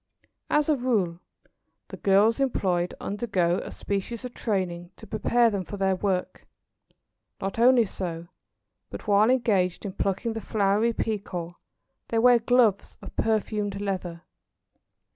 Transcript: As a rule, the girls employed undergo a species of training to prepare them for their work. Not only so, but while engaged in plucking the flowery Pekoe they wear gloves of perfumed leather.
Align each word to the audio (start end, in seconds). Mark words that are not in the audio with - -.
As 0.49 0.67
a 0.67 0.75
rule, 0.75 1.19
the 1.89 1.97
girls 1.97 2.39
employed 2.39 2.95
undergo 2.99 3.59
a 3.59 3.69
species 3.69 4.25
of 4.25 4.33
training 4.33 4.89
to 4.97 5.05
prepare 5.05 5.51
them 5.51 5.63
for 5.63 5.77
their 5.77 5.95
work. 5.95 6.47
Not 7.39 7.59
only 7.59 7.85
so, 7.85 8.27
but 8.89 9.07
while 9.07 9.29
engaged 9.29 9.85
in 9.85 9.93
plucking 9.93 10.33
the 10.33 10.41
flowery 10.41 10.91
Pekoe 10.91 11.55
they 12.07 12.17
wear 12.17 12.39
gloves 12.39 12.97
of 13.03 13.15
perfumed 13.15 13.79
leather. 13.79 14.23